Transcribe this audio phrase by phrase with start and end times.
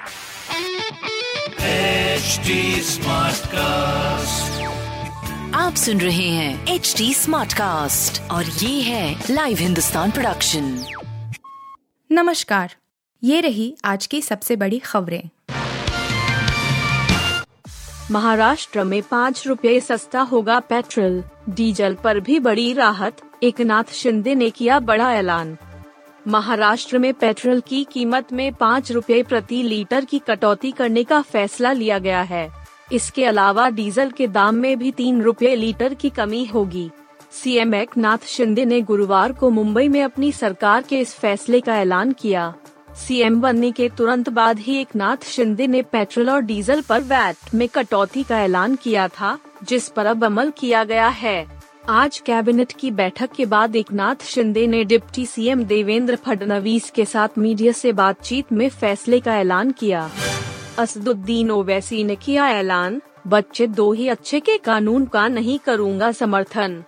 [0.00, 0.06] HD
[2.84, 3.50] Smartcast.
[5.54, 10.84] आप सुन रहे हैं एच डी स्मार्ट कास्ट और ये है लाइव हिंदुस्तान प्रोडक्शन
[12.12, 12.74] नमस्कार।
[13.24, 15.22] ये रही आज की सबसे बड़ी खबरें।
[18.10, 24.50] महाराष्ट्र में पाँच रुपए सस्ता होगा पेट्रोल। डीजल पर भी बड़ी राहत। एकनाथ शिंदे ने
[24.50, 25.58] किया बड़ा ऐलान।
[26.30, 31.72] महाराष्ट्र में पेट्रोल की कीमत में पाँच रूपए प्रति लीटर की कटौती करने का फैसला
[31.72, 32.48] लिया गया है।
[32.92, 36.90] इसके अलावा डीजल के दाम में भी तीन रूपए लीटर की कमी होगी।
[37.32, 42.12] सीएम एकनाथ शिंदे ने गुरुवार को मुंबई में अपनी सरकार के इस फैसले का ऐलान
[42.12, 42.52] किया।
[42.96, 47.54] सीएम बनने के तुरंत बाद ही एक नाथ शिंदे ने पेट्रोल और डीजल पर वैट
[47.54, 51.59] में कटौती का ऐलान किया था, जिस पर अब अमल किया गया है।
[51.90, 57.28] आज कैबिनेट की बैठक के बाद एकनाथ शिंदे ने डिप्टी सीएम देवेंद्र फडणवीस के साथ
[57.38, 60.10] मीडिया से बातचीत में फैसले का ऐलान किया।
[60.78, 66.82] असदुद्दीन ओवैसी ने किया ऐलान, बच्चे दो ही अच्छे के कानून का नहीं करूँगा समर्थन।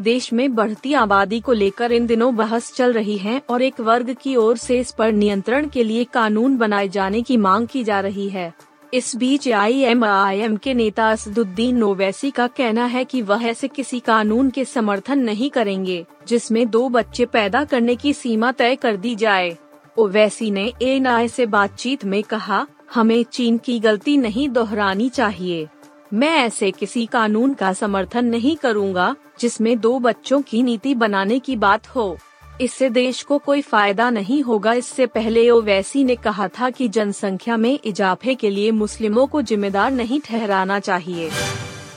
[0.00, 4.16] देश में बढ़ती आबादी को लेकर इन दिनों बहस चल रही है और एक वर्ग
[4.22, 8.00] की ओर से इस पर नियंत्रण के लिए कानून बनाए जाने की मांग की जा
[8.00, 8.52] रही है।
[8.94, 13.44] इस बीच आई एम आई एम के नेता असदुद्दीन ओवैसी का कहना है कि वह
[13.44, 18.76] ऐसे किसी कानून के समर्थन नहीं करेंगे, जिसमें दो बच्चे पैदा करने की सीमा तय
[18.76, 19.56] कर दी जाए।
[19.98, 25.68] ओवैसी ने एन से बातचीत में कहा, हमें चीन की गलती नहीं दोहरानी चाहिए।
[26.14, 31.56] मैं ऐसे किसी कानून का समर्थन नहीं करूँगा, जिसमें दो बच्चों की नीति बनाने की
[31.56, 32.18] बात हो।
[32.60, 37.56] इससे देश को कोई फ़ायदा नहीं होगा। इससे पहले ओवैसी ने कहा था कि जनसंख्या
[37.56, 41.30] में इजाफे के लिए मुस्लिमों को जिम्मेदार नहीं ठहराना चाहिए।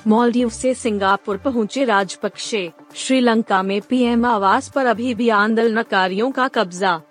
[0.08, 7.02] मॉलदीव से सिंगापुर पहुँचे राजपक्षे। श्रीलंका में पीएम आवास पर अभी भी आंदोलनकारियों का कब्जा।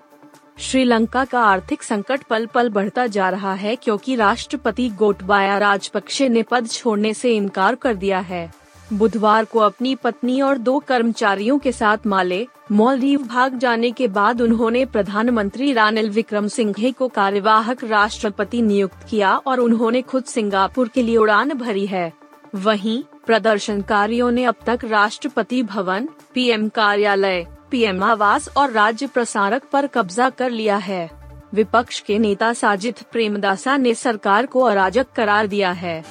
[0.59, 6.42] श्रीलंका का आर्थिक संकट पल पल बढ़ता जा रहा है क्योंकि राष्ट्रपति गोटबाया राजपक्षे ने
[6.42, 8.59] पद छोड़ने से इनकार कर दिया है।
[8.92, 14.40] बुधवार को अपनी पत्नी और दो कर्मचारियों के साथ माले मॉलदीव भाग जाने के बाद
[14.40, 21.02] उन्होंने प्रधानमंत्री रानिल विक्रम सिंघे को कार्यवाहक राष्ट्रपति नियुक्त किया और उन्होंने खुद सिंगापुर के
[21.02, 22.12] लिए उड़ान भरी है।
[22.55, 29.86] वहीं, प्रदर्शनकारियों ने अब तक राष्ट्रपति भवन, पीएम कार्यालय, पीएम आवास और राज्य प्रसारक पर
[29.86, 31.11] कब्जा कर लिया है।
[31.55, 36.05] विपक्ष के नेता साजिद प्रेमदासा ने सरकार को अराजक करार दिया है।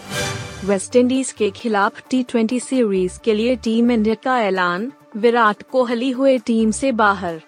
[0.65, 2.25] वेस्टइंडीज के खिलाफ टी
[2.59, 7.41] सीरीज़ के लिए टीम इंडिया का ऐलान, विराट कोहली हुए टीम से बाहर।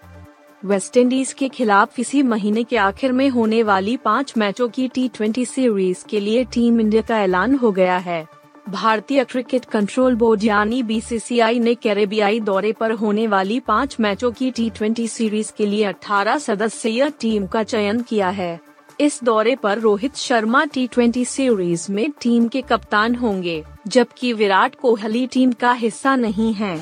[0.65, 5.11] वेस्टइंडीज के खिलाफ इसी महीने के आखिर में होने वाली पाँच मैचों की टी
[5.45, 8.25] सीरीज़ के लिए टीम इंडिया का ऐलान हो गया है।
[8.69, 14.51] भारतीय क्रिकेट कंट्रोल बोर्ड यानी बीसीसीआई ने कैरेबियाई दौरे पर होने वाली पाँच मैचों की
[14.51, 18.59] टी सीरीज़ के लिए 18 सदस्यीय टीम का चयन किया है।
[18.99, 25.25] इस दौरे पर रोहित शर्मा टी सीरीज़ में टीम के कप्तान होंगे, जबकि विराट कोहली
[25.27, 26.77] टीम का हिस्सा नहीं है।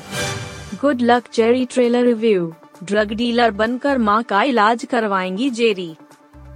[0.80, 5.94] Good Luck Jerry trailer review drug dealer बनकर माँ का इलाज करवाएँगी जेरी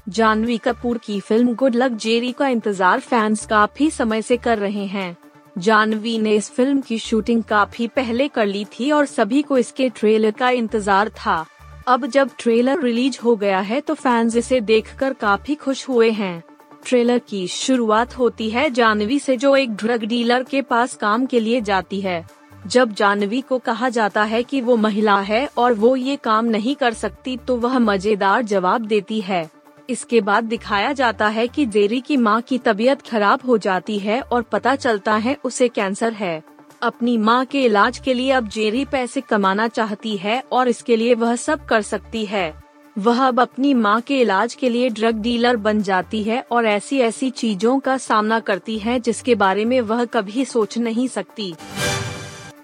[0.08, 4.86] जानवी कपूर की फ़िल्म गुड लक जेरी का इंतज़ार फैंस काफ़ी समय से कर रहे
[4.86, 5.16] हैं।
[5.58, 9.88] जानवी ने इस फ़िल्म की शूटिंग काफ़ी पहले कर ली थी और सभी को इसके
[9.88, 11.44] ट्रेलर का इंतज़ार था।
[11.86, 16.42] अब जब ट्रेलर रिलीज़ हो गया है तो फैंस इसे देखकर काफ़ी खुश हुए हैं।
[16.86, 21.40] ट्रेलर की शुरुआत होती है जानवी से जो एक ड्रग डीलर के पास काम के
[21.40, 22.24] लिए जाती है।
[22.66, 26.74] जब जानवी को कहा जाता है कि वो महिला है और वो ये काम नहीं
[26.74, 29.48] कर सकती तो वह मज़ेदार जवाब देती है।
[29.88, 34.20] इसके बाद दिखाया जाता है कि जेरी की माँ की तबीयत खराब हो जाती है
[34.22, 36.42] और पता चलता है उसे कैंसर है।
[36.84, 41.14] अपनी माँ के इलाज के लिए अब जेरी पैसे कमाना चाहती है और इसके लिए
[41.14, 42.62] वह सब कर सकती है।
[42.98, 46.98] वह अब अपनी माँ के इलाज के लिए ड्रग डीलर बन जाती है और ऐसी
[47.00, 51.54] ऐसी चीज़ों का सामना करती है जिसके बारे में वह कभी सोच नहीं सकती।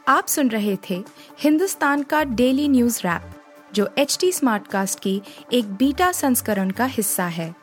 [0.08, 1.02] आप सुन रहे थे
[1.38, 3.32] हिंदुस्तान का डेली न्यूज़ रैप
[3.74, 5.20] जो एच टी स्मार्ट कास्ट की
[5.52, 7.54] एक बीटा संस्करण का हिस्सा है।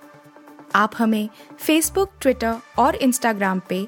[0.76, 3.88] आप हमें फेसबुक ट्विटर और इंस्टाग्राम पे